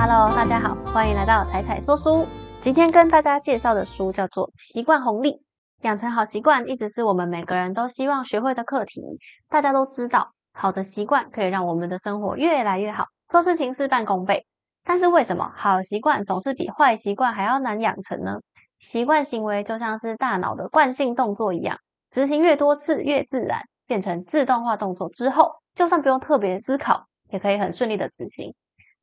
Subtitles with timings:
[0.00, 2.24] Hello，大家好，欢迎来到彩彩说书。
[2.60, 5.32] 今天跟大家介绍的书叫做《习惯红利》，
[5.80, 9.02] 养成好习惯一直是我们每个人都希望学会的课题。
[9.48, 14.46] 大家都知道，好的习惯可以让我们的生活越来越好，做事情事半功倍。
[14.84, 18.38] 但是为什么好习惯总是比坏习惯还要难养成呢？
[18.78, 21.76] 习惯行为就像是大脑的惯性动作一样，
[22.12, 28.54] 执行越多次越自然，变成自动化动作之后，就算不用特别思考，也可以很顺利的执行。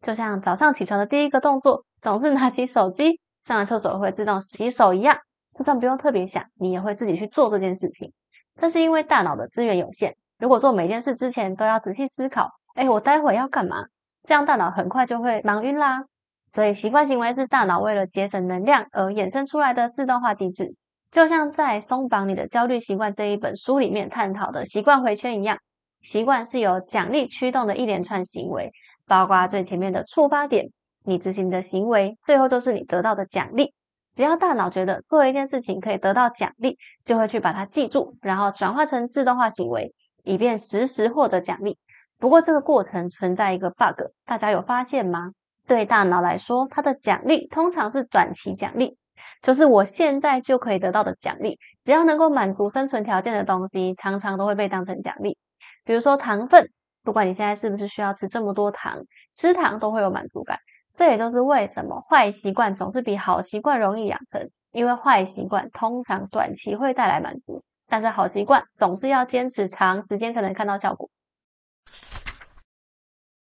[0.05, 5.17] 就像早上起床的第一个动作总是拿起手机，上完厕所会自动洗手一样，
[5.57, 8.13] 就算不用特别想，你也会自己去做这件事情。
[8.61, 13.85] 这是因为大脑的资源有限，如果做每件事之前都要仔细思考，哎，我待会要干嘛？
[14.21, 16.03] 这样大脑很快就会忙晕啦。
[16.51, 20.75] 所以习惯行为是大脑为了节省能量而衍生出来的自动化机制，
[21.09, 25.57] 就像在《松绑你的焦虑习惯》这一本书里面探讨的习惯回圈一样，
[26.01, 28.71] 习惯是由奖励驱动的一连串行为。
[29.07, 30.67] 包括最前面的触发点，
[31.03, 33.73] 你执行的行为，最后都是你得到的奖励。
[34.13, 41.77] 只要大脑觉得做一件事情可以得到奖励，就会去把它记住，然后转化成自动化行为，以便实时获得奖励。
[42.17, 45.31] 不过这个过程存在一个 bug，大家有发现吗？
[45.67, 48.97] 对大脑来说，它的奖励通常是短期奖励，
[49.41, 55.37] 就是我现在就可以得到的奖励，只要能够满足生存条件的东西，常常都会被当成奖励。
[55.84, 56.69] 比如说糖分。
[57.05, 60.59] 不管你现在是不是需要吃这么多糖，吃糖都会有满足感。
[60.93, 71.09] 这也就是为什么坏习惯总是比好习惯容易养成，因为坏习惯通常短期会带来满足，但是好习惯总是要坚持长时间才能看到效果。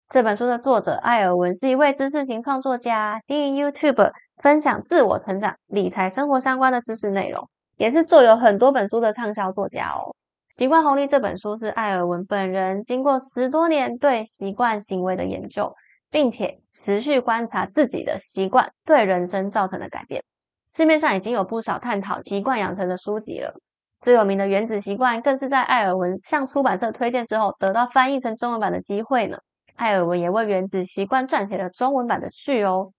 [0.08, 10.10] 这本书的作者艾尔文是一位知识型创作家，经营 YouTube 分享自我成长、理财、生活相关的知识内容，也是做有很多本书的畅销作家哦。
[10.52, 15.74] 《习惯红利》这本书是艾尔文本人经过十多年对习惯行为的研究，
[16.10, 20.22] 并且持续观察自己的习惯对人生造成的改变。
[20.70, 23.54] 市面上已经有不少探讨习惯养成的书籍了，
[24.02, 29.38] 最有名的《原子习惯》更是在艾尔文向出版社推荐之后得到翻译成中文版的机会呢。
[29.76, 32.92] 艾尔文也为《原子习惯》撰写了中文版的序哦。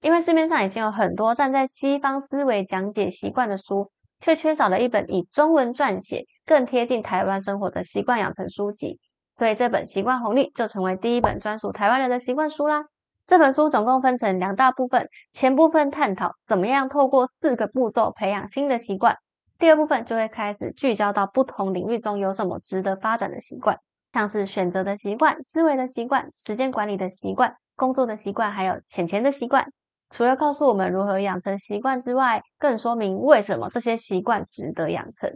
[0.00, 3.90] 因为市面上已经有很多站在西方思维讲解习惯的书。
[4.22, 8.98] 却缺少了一本以中文撰写、更贴近台湾生活的习惯养成书籍，
[9.36, 12.86] 所以这本《习惯红利》就成为第一本专属台湾人的习惯书啦。
[13.24, 19.16] 这本书总共分成两大部分，前部分探讨怎么样透过四个步骤培养新的习惯，
[19.60, 23.78] 第二部分就会开始聚焦到不同领域中有什么值得发展的习惯，
[24.12, 29.64] 像是选择的习惯、思维的习惯、时间管理的习惯、工作的习惯，还有钱钱的习惯。
[30.10, 35.30] 除了告诉我们如何养成习惯之外，更说明为什么这些习惯值得养成。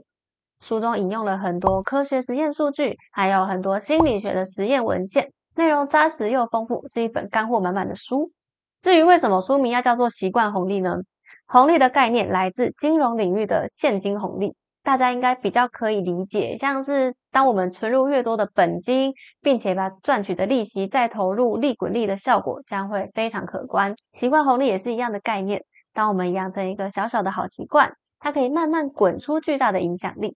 [0.65, 8.31] 书中引用了很多科学实验数据，还有很多心理学的实验文献，内容扎实又丰富，是一本干货满满的书。
[8.81, 10.97] 至于为什么书名要叫做“习惯红利”呢？
[11.47, 14.55] 红利的概念来自金融领域的现金红利。
[14.83, 23.95] 大家应该比较可以理解，像是当我们存入越多的本金，并且把赚取的利息再投入利滚利的效果将会非常可观。
[24.19, 30.35] 习惯红利也是一样的概念，当我们养成一个小小的好习惯，它可以慢慢滚出巨大的影响力。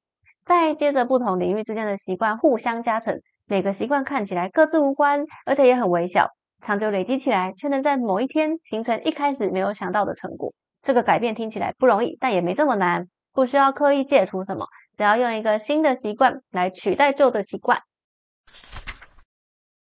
[0.49, 6.31] 再接着不同领域之间的习惯互相加成，每个习惯看起来各自无关，而且也很微小，
[6.63, 10.55] 长久累积起来，却能在某一天形成一开始没有想到的成果。
[10.81, 13.09] 这个改变听起来不容易，但也没这么难。
[13.35, 14.67] 不需要刻意戒除什么，
[14.97, 17.83] 只要用一个新的习惯来取代旧的习惯。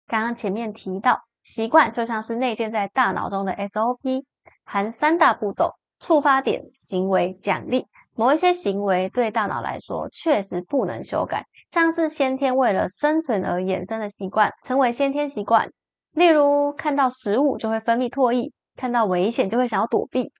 [0.09, 4.25] 刚刚前面提到，习惯就像是内建在大脑中的 SOP，
[4.65, 7.87] 含三大步骤：触发点、行为、奖励。
[8.17, 15.71] 某一些行为对大脑来说确实不能修改，像是先天为了生存而衍生的习惯，成为先天习惯。
[16.13, 20.33] 例如，看到食物就会分泌唾液，看到危险就会想要躲避。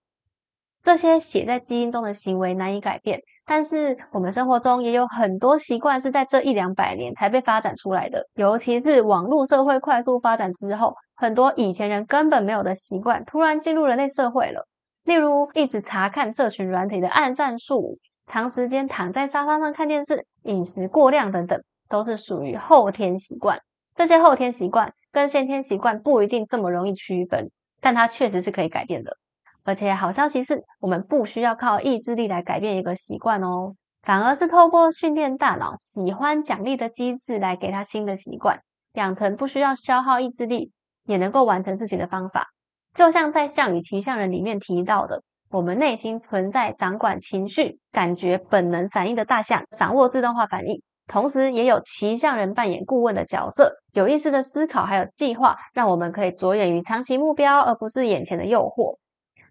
[0.83, 8.27] 这些写在基因中的行为难以改变，但是我们生活中也有很多习惯是在这一两百年才被发展出来的。
[8.35, 14.67] 尤其是网络社会快速发展之后，很多以前人根本没有的习惯突然进入人类社会了。
[15.05, 23.61] 例如，一直查看社群软体的暗战术，长时间躺在沙发上看电视、饮食过量等等，都是属于后天习惯。
[23.97, 27.51] 这些后天习惯跟先天习惯不一定这么容易区分，
[27.81, 29.17] 但它确实是可以改变的。
[29.65, 38.61] 而且好消息是，我们不需要靠意志力来改变一个习惯哦，反而是透过训练大脑喜欢奖励的机制来给他新的习惯，
[38.95, 40.73] 养成不需要消耗意志力
[41.05, 42.49] 也能够完成事情的方法。
[42.95, 50.83] 就像在《项羽骑象人》里面提到的，我们内心存在掌管情绪、感觉、本能反应的大象，掌握自动化反应。
[51.07, 58.97] 同时也有骑象人扮演顾问的角色，有意识的思考还有计划，让我们可以着眼于长期目标，而不是眼前的诱惑。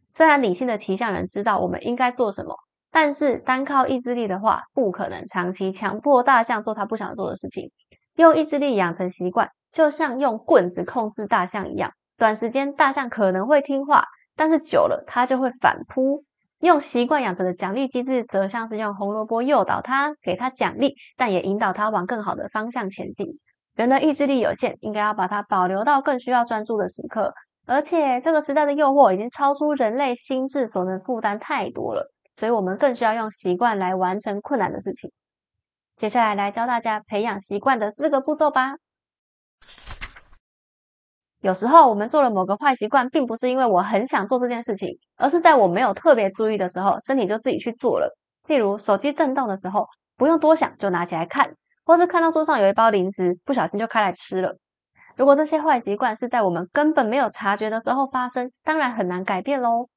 [0.10, 2.56] 虽然理性的骑象人知道我们应该做什么，
[2.92, 7.72] 但是单靠意志力的话，不可能长期强迫大象做他不想做的事情。
[8.16, 14.04] 用意志力养成习惯，就像用棍子控制大象一样，短时间大象可能会听话，
[14.36, 16.26] 但是久了它就会反扑。
[16.60, 23.40] 用习惯养成的奖励机制，则像是用红萝卜诱导它，给它奖励，但也引导它往更好的方向前进。
[23.74, 27.34] 人的意志力有限，应该要把它保留到更需要专注的时刻。
[27.66, 35.10] 而且这个时代的诱惑已经超出人类心智所能负担太多了，所以我们更需要用习惯来完成困难的事情。
[35.96, 38.76] 接下来来教大家培养习惯的四个步骤吧。
[41.42, 48.14] 有时候我们做了某个坏习惯，并不是因为我很想做这件事情，而是在我没有特别注意的时候，身体就自己去做了。
[48.48, 49.88] 例如手机震动的时候，
[50.18, 51.56] 不用多想就拿起来看，
[51.86, 54.58] 或是看到桌上有一包零食，不小心就开来吃了。
[55.16, 59.88] 如果这些坏习惯是在我们根本没有察觉的时候发生，当然很难改变喽。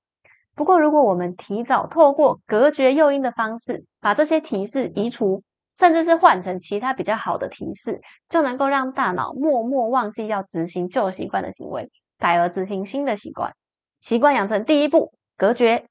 [0.54, 5.42] 不过，如果我们提早透过隔绝诱因的方式，把这些提示移除，
[5.76, 13.52] 甚至是换成其他比较好的提示，就能够让大脑默默忘记要执行旧习惯的行为，改而执行新的习惯。
[14.00, 15.86] 习惯养成第一步，隔绝，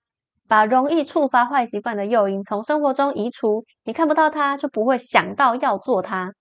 [0.48, 6.34] 把容易触发坏习惯的诱因从生活中移除，你看不到它，就不会想到要做它。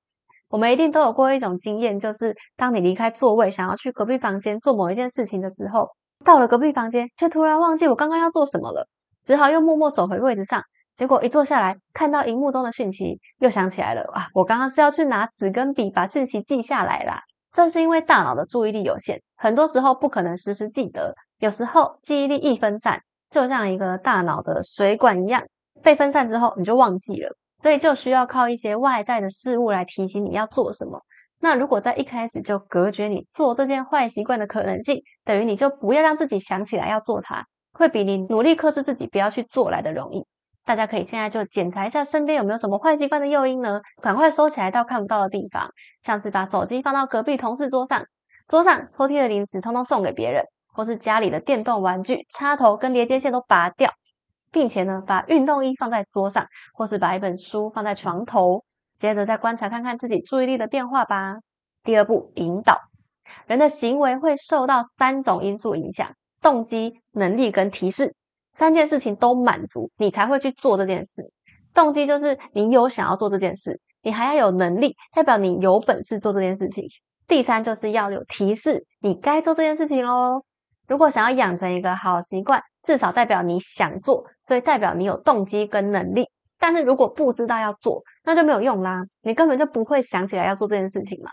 [0.49, 5.89] 我们一定都有过一种经验，就是当你离开座位，想要去隔壁房间做某一件事情的时候，
[6.25, 8.89] 到了隔壁房间，却突然忘记我刚刚要做什么了，
[9.23, 10.65] 只好又默默走回位置上。
[11.01, 17.23] 结果一坐下来，看到荧幕中的讯息，又想起来了啊，我刚刚是要去拿纸跟笔把讯息记下来啦。
[17.55, 23.01] 这是因为大脑的注意力有限，很多时候不可能时时记得，有时候记忆力一分散，
[23.31, 25.43] 就像一个大脑的水管一样，
[25.83, 27.35] 被分散之后你就忘记了。
[27.63, 31.01] 所以就需要靠一些外在的事物来提醒你要做什么。
[31.41, 40.27] 那如果在一开始就隔绝你做这件坏习惯的可能性，等于你就不要让自己想起来要做它，会比你努力克制自己不要去做来的容易。
[40.71, 43.81] 大家可以现在就检查一下身边有没有什么坏习惯的诱因呢？
[44.01, 45.69] 赶快收起来到看不到的地方，
[46.05, 48.05] 像是把手机放到隔壁同事桌上，
[48.47, 53.91] 桌上抽屉的零食通通送给别人，或是家里的电动玩具插头跟连接线都拔掉。
[54.53, 58.63] 并且呢，把运动衣放在桌上，或是把一本书放在床头，
[58.95, 61.39] 接着再观察看看自己注意力的变化吧。
[61.83, 62.79] 第二步，引导
[63.49, 68.15] 人的行为会受到三种因素影响：动机、能力跟提示。
[68.53, 71.23] 三件事情都满足，你才会去做这件事。
[71.73, 76.85] 动机就是你有想要做这件事，你还要有能力，代表你有本事做这件事情。
[77.29, 80.43] 第三就是要有提示，你该做这件事情喽。
[80.89, 86.29] 如果想要养成一个好习惯，至少代表你想做，所以代表你有动机跟能力。
[86.59, 91.31] 但是如果不知道要做，那就没有用啦，你根本就不会想起来要做这件事情嘛。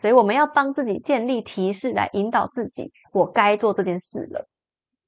[0.00, 4.48] 所以我们要帮自己建立提示来引导自己，我该做这件事了。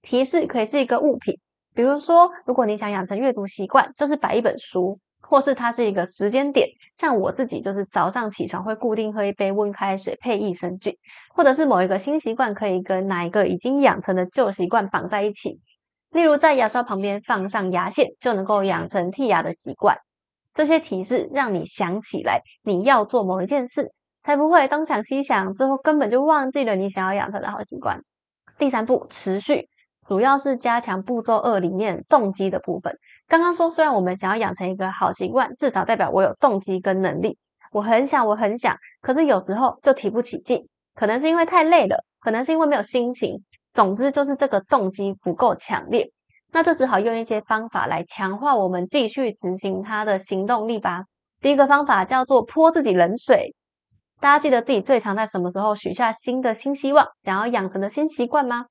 [0.02, 1.38] 提示可以是一个物品，
[1.74, 4.98] 比如说，如果你想养成阅读习惯，就是摆一本书。
[5.22, 6.66] 或是它是一个时间点，
[6.96, 10.96] 像我自己就是早上起床会固定喝一杯温开水配益生菌，
[11.32, 15.60] 或者是某一个新习惯可以跟哪一个已经养成的旧习惯绑在一起，
[16.10, 19.98] 例如在牙刷旁边放上牙线就能够养成剔牙的习惯。
[20.52, 23.92] 这些提示让你想起来你要做某一件事，
[24.24, 28.02] 才不会东想西想，最后根本就忘记了你想要养成的好习惯。
[28.58, 29.69] 第三步，持续。
[30.10, 32.98] 主要是加强步骤二里面动机的部分。
[33.28, 37.38] 刚刚说，虽然我们想要养成一个好习惯，至少代表我有动机跟能力。
[37.70, 43.36] 我很想，我很想，可是有时候就提不起劲，可能是因为太累了，可能是因为没有心情。
[43.72, 46.10] 总之就是这个动机不够强烈。
[46.52, 51.04] 那就只好用一些方法来强化我们继续执行它的行动力吧。
[51.40, 53.54] 第一个方法叫做泼自己冷水。
[54.20, 58.66] 大家记得自己最常在什么时候许下新的新希望，想要养成的新习惯吗？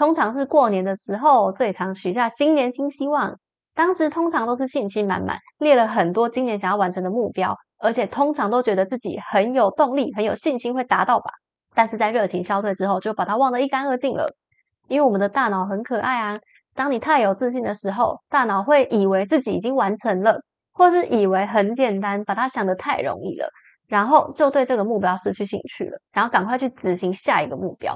[0.00, 3.38] 通常是过年的时候，最常许下新年新希望。
[3.74, 11.30] 当时通常都是信心满满，列了很多今年想要完成的目标，而且通常都觉得自己很有动力、很有信心会达到吧。
[11.74, 14.34] 但是在热情消退之后，就把它忘得一干二净了。
[14.88, 16.38] 因为我们的大脑很可爱啊，
[16.74, 20.40] 当你太有自信的时候，大脑会以为自己已经完成了，
[20.72, 23.50] 或是以为很简单，把它想得太容易了，
[23.86, 27.94] 然后就对这个目标失去兴趣了，想要赶快去执行下一个目标。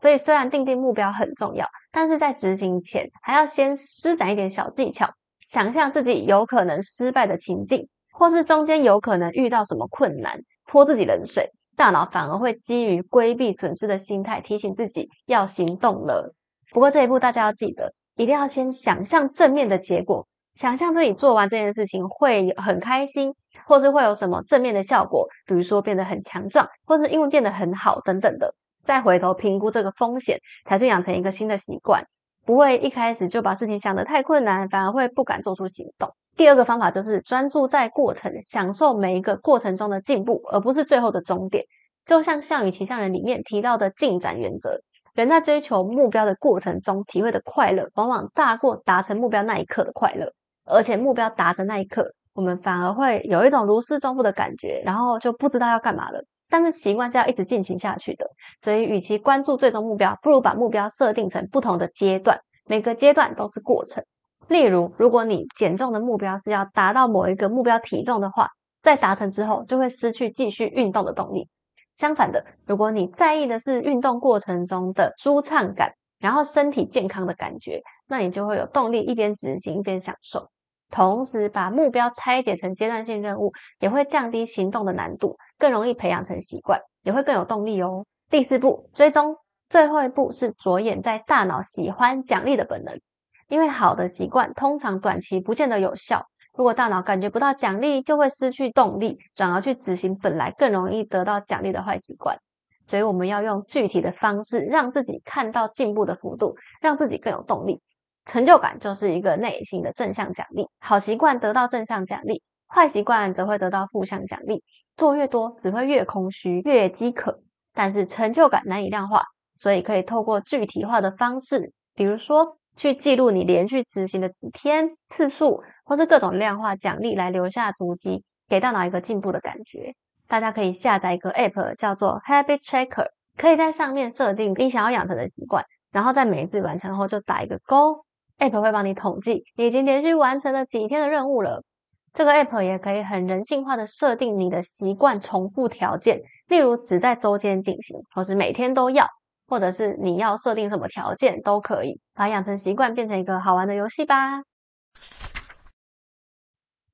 [0.00, 5.10] 所以，虽然定定目标很重要，但是在执行前还要先施展一点小技巧，
[5.46, 16.32] 想象自己有可能失败的情境，或是中间有可能遇到什么困难，泼自己冷水，大脑反而会基于规避损失的心态，提醒自己要行动了。
[16.70, 23.34] 不过这一步大家要记得，一定要先想象正面的结果，想象自己做完这件事情会很开心，
[23.66, 28.54] 或是会有什么正面的效果，比如说变得很强壮，或是英文变得很好等等的。
[28.88, 32.02] 再回头评估这个风险，才是养成一个新的习惯，
[32.46, 36.10] 不会一开始就把事情想得太困难，反而会不敢做出行动。
[36.38, 41.66] 第二个方法就是专注在过程，享受每一个过程中的进步，而不是最后的终点。
[42.06, 44.80] 就像《项羽骑象人》里面提到的进展原则，
[45.12, 50.32] 人在追求目标的过程中体会的快乐，往往大过达成目标那一刻的快乐。
[50.64, 56.24] 而且目标达成那一刻，我们反而会有一种如释重负的感觉，然后就不知道要干嘛了。
[56.48, 58.26] 但是习惯是要一直进行下去的，
[58.62, 64.02] 所以与其关注最终目标，不如把目标设定成不同的阶段，每个阶段都是过程。
[64.48, 68.48] 例如，如果你减重的目标是要达到某一个目标体重的话，
[68.82, 71.48] 在达成之后就会失去继续运动的动力。
[71.92, 80.48] 相反的，如果你在意的是运动过程中的舒畅感，然后身体健康的感觉，那你就会有动力一边执行一边享受。
[80.90, 88.06] 同时，把目标拆解成阶段性任务，也会降低行动的难度，更容易培养成习惯，也会更有动力哦。
[88.30, 89.36] 第四步，追踪。
[89.68, 93.00] 最后一步是着眼在大脑喜欢奖励的本能。
[93.48, 102.38] 因为好的习惯通常短期不见得有效，如果大脑感觉不到奖励，就会失去动力，转而去执行本来更容易得到奖励的坏习惯。
[102.86, 107.80] 所以我们要用具体的方式，让自己看到进步的幅度，让自己更有动力。
[108.26, 110.68] 成就感就是一个内心的正向奖励。
[110.78, 114.62] 好习惯得到正向奖励，坏习惯则会得到负向奖励。
[114.98, 117.40] 做越多，只会越空虚、越饥渴。
[117.72, 119.22] 但是成就感难以量化，
[119.56, 122.58] 所以可以透过具体化的方式，比如说。
[122.76, 129.96] 去记录你连续执行的几天次数，或是各种量化奖励来留下足迹，给大脑一个进步的感觉。
[130.28, 138.04] 大家可以下载一个 App，叫做 Habit Tracker，可以在上面设定你想要养成的习惯，然后在每一次完成后就打一个勾。
[138.38, 141.64] App 会帮你统计你已经连续完成了几天的任务了。
[142.12, 149.06] 这个 App 也可以很人性化的设定你的习惯重复条件，例如只在周间进行，或是每天都要。
[149.50, 154.42] 或者是你要设定什么条件都可以，把养成习惯变成一个好玩的游戏吧。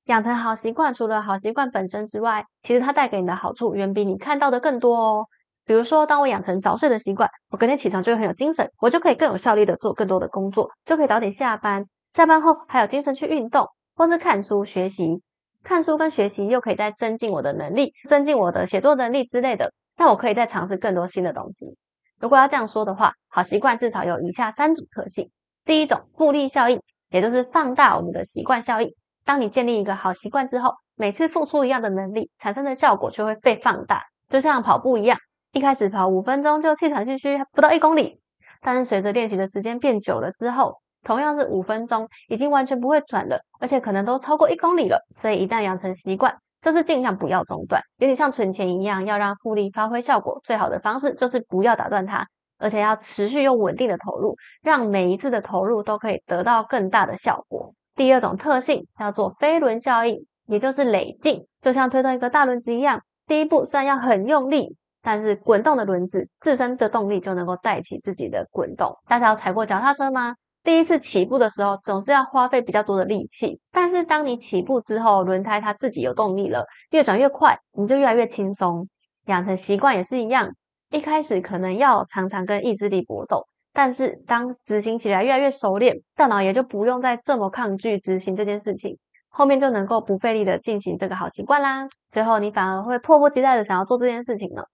[0.05, 5.25] 养成好习惯，除了好习惯本身之外，其实它带给你的好处远比你看到的更多哦。
[5.65, 11.85] 比如说，当我养成早睡的习惯，我隔天起床就会很有精神，我就可以更有效率的做更多的工作，就可以早点下班。
[12.13, 15.21] 下班后还有精神去运动，或是看书学习。
[15.63, 19.73] 看书跟学习又可以再增进我的能力，增进我的写作能力之类的。
[19.97, 21.75] 那我可以再尝试更多新的东西。
[22.19, 25.31] 如果要这样说的话，好习惯至少有以下三种特性。
[25.63, 28.93] 第一种，复利效应，也就是放大我们的习惯效应。
[29.23, 34.03] 当你建立一个好习惯之后，每次付出一样的能力，产生的效果就会被放大。
[34.29, 35.17] 就像跑步一样，
[35.51, 38.19] 一开始跑五分钟就气喘吁吁，不到一公里。
[38.61, 44.99] 但是随着练习的时间变久了之后，同样是五分钟，已经完全不会喘了，而且可能都超过一公里了。
[45.15, 50.41] 所以一旦养成习惯，就是尽量不要中断，有点像存钱一样，要让复利发挥效果。
[50.43, 57.73] 最好的方式就是不要打断它，而且要持续又稳定的投入，让每一次的投入都可以得到更大的效果。
[57.95, 63.01] 第二种特性叫做飞轮效应，也就是累进，就像推动一个大轮子一样。
[63.27, 68.97] 第一步虽然要很用力，但是滚动的轮子自身的动力就能够带起自己的滚动。
[69.07, 70.35] 大家有踩过脚踏车吗？
[70.65, 78.89] 第一次起步的时候，总是要花费比较多的力气，但是当你起步之后，轮胎它自己有动力了，越转越快，你就越来越轻松。
[79.27, 80.49] 养成习惯也是一样，
[80.89, 88.97] 一开始可能要常常跟意志力搏斗，但是当执行起来越来越熟练，大脑也就不用再这么抗拒执行这件事情，
[89.29, 91.87] 后面就能够不费力的进行这个好习惯啦。
[92.09, 94.67] 最后你反而会迫不及待的想要做这件事情了。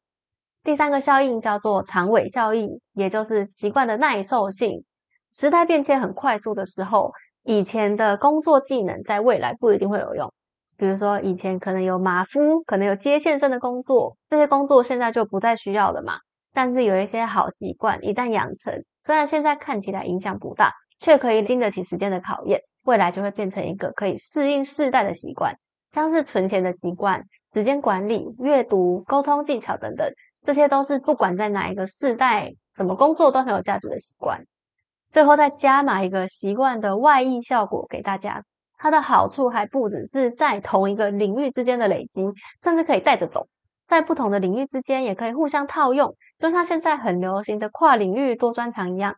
[0.64, 4.86] 第三个效应叫做长尾效应，也就是习惯的耐受性。
[5.34, 7.12] 时代变迁很快速的时候，
[7.44, 10.32] 以前的工作技能在未来不一定会有用。
[10.78, 16.16] 比如说，以前可能有马夫，可能有接线生的工作，这些工作现在就不再需要了嘛。
[16.54, 25.56] 但是有一些好习惯，一旦养成，虽然现在看起来影响不大，却可以经得起时间的考验，未来就会变成一个可以适应世代的习惯。
[25.92, 27.24] 像是存钱的习惯、
[27.54, 30.12] 时间管理、阅读、沟通技巧等等，
[30.46, 34.44] 这些都是不管在哪一个世代，什么工作都很有价值的习惯。
[35.12, 38.44] 最后再加码一个习惯的外溢效果给大家，
[38.78, 42.24] 它的好处还不只是在同一个领域之间的累积，
[42.64, 43.48] 甚至可以带着走，
[43.90, 49.14] 在不同的领域之间也可以互相套用，就像现在很流行的跨领域多专长一样，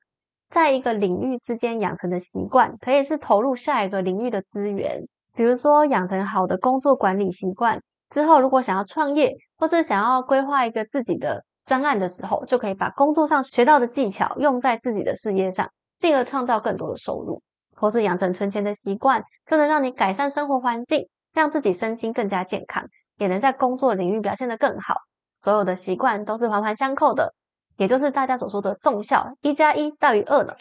[0.49, 4.99] 在一个领域之间养成的习惯，可以是投入下一个领域的资源。
[5.35, 15.69] 比如说养成好的工作管理习惯之后，如果想要创业，或是想要规划一个自己的专案的时候，就可以把工作上学到的技巧用在自己的事业上。
[16.03, 17.41] 进而创造更多的收入，
[17.77, 22.83] 或是养成存钱的习惯，就能让你改善生活环境，让自己身心更加健康，
[23.15, 24.95] 也能在工作领域表现得更好。
[25.41, 27.33] 所有的习惯都是环环相扣的，
[27.77, 30.53] 也就是大家所说的重效，一加一大于二呢。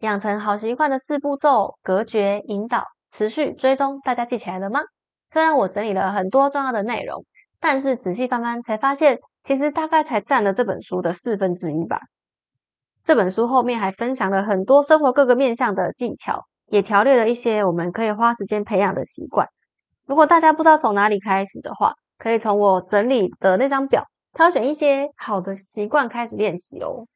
[0.00, 4.80] 养成好习惯的四步骤：隔绝、引导、持续、追踪，大家记起来了吗？
[5.30, 7.24] 虽然我整理了很多重要的内容，
[7.60, 12.00] 但是仔细翻翻才发现，其实大概才占了这本书的四分之一吧。
[13.06, 19.46] 这本书后面还分享了很多生活各个面向的技巧，也条列了一些我们可以花时间培养的习惯。
[20.08, 27.06] 如果大家不知道从哪里开始的话，可以从我整理的那张表挑选一些好的习惯开始练习哦。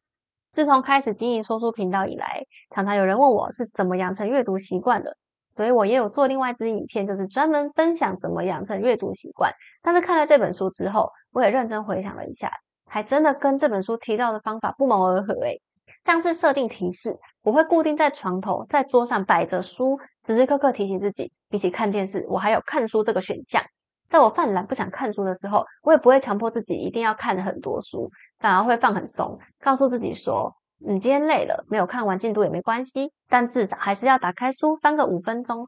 [0.53, 5.17] 自从开始经营说书频道以来，常常有人问我是怎么养成阅读习惯的，
[5.57, 9.53] 所以我也有做另外一支影片，就是专门分享怎么养成阅读习惯。
[9.83, 12.53] 但是看了这本书之后，我也认真回想了一下，
[12.87, 15.61] 还真的跟这本书提到的方法不谋而合诶。
[16.05, 23.63] 像是设定提示，我会固定在床头，在桌上摆着书，时时刻刻提醒自己，比起看电视，我还有看书这个选项。
[24.09, 30.53] 在我犯懒不想看书的时候，我也不会强迫自己一定要看很多书，反而会放很松，告诉自己说
[30.85, 35.67] ：“你今天累了，没有看完进度也没关系，但至少还是要打开书翻个五分钟。”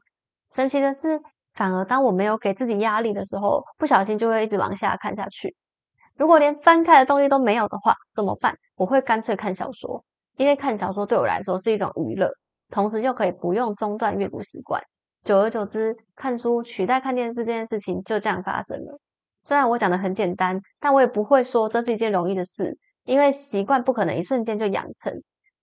[0.51, 1.21] 神奇的是，
[1.53, 5.55] 反而当我没有给自己压力的时候，不小心就会一直往下看下去。
[6.17, 8.57] 如果连翻开的动力都没有的话，怎么办？
[8.75, 10.03] 我会干脆看小说，
[10.37, 12.31] 因为看小说对我来说是一种娱乐，
[12.69, 14.81] 同时又可以不用中断阅读习惯。
[15.23, 18.99] 久而久之，看书取代看电视这件事情就这样发生了。
[19.41, 25.13] 虽然我讲的很简单，但我也不会说这是一件容易的事，因为习惯不可能一瞬间就养成，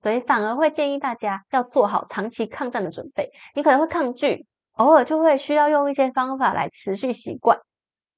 [0.03, 3.31] 所以反而会建议大家要做好长期抗战的准备。
[3.55, 7.59] 你可能会抗拒，偶尔就会需要用一些方法来持续习惯。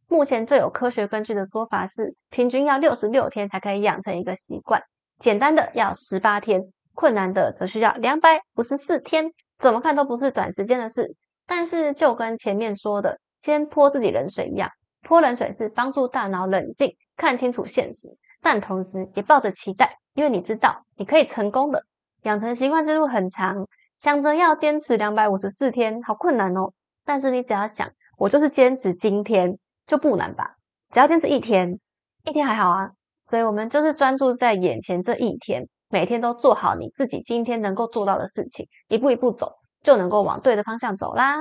[0.08, 4.82] 目前最有科学根据的说法是，平均要六十六天才可以养成一个习惯，
[5.22, 6.60] 简单的要十八天，
[6.94, 9.30] 困难的则需要两百五十四天。
[9.60, 11.14] 怎么看都不是短时间的事。
[11.46, 14.68] 但是就跟前面说的，先泼自己冷水一样，
[15.02, 18.08] 泼冷水是帮助大脑冷静，看清楚现实，
[18.40, 21.84] 但同时也抱着期待，因为你知道你可以成功的。
[22.22, 26.72] 养成习惯之路很长，想着要坚持两百五十四天，好困难哦。
[27.04, 30.56] 但是你只要想，我就是坚持今天，就不难吧？
[30.90, 31.78] 只要坚持一天，
[32.24, 32.90] 一天还好啊。
[33.32, 39.54] 所以我们就是专注在眼前这一天，每天都做好你自己今天能够做到的事情，一步一步走。
[39.82, 41.38] 就能够往对的方向走啦。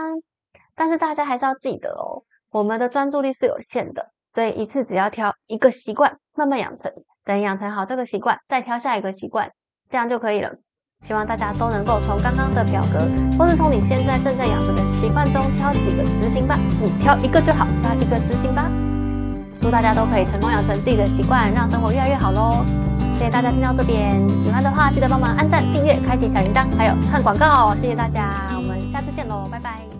[0.74, 6.90] 但是大家还是要记得哦，我们的专注力是有限的，所以一次只要挑一个习惯，慢慢养成。
[7.26, 9.52] 等养成好这个习惯，再挑下一个习惯，
[9.90, 10.50] 这样就可以了。
[11.06, 13.00] 希望大家都能够从刚刚的表格，
[13.38, 16.58] 或是从你现在正在养成的习惯中挑几个执行吧。
[16.82, 18.91] 你挑一个就好，挑一个执行吧。
[19.62, 22.66] 祝大家都可以成功养成自己的习惯，让生活越来越好喽！
[23.18, 27.76] 谢谢大家听到这边，喜欢的话记得帮忙按赞、订阅、开启小铃铛，还有看广告。
[27.76, 29.91] 谢谢大家，我们下次见喽，拜拜。